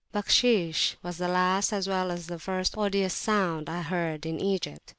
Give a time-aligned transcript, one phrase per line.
[0.11, 4.89] "Bakhshish" was the last as well as the first odious sound I heard in Egypt.